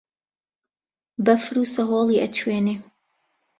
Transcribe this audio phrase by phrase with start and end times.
[1.25, 2.75] بەفر و سەهۆڵی ئەتوێنێ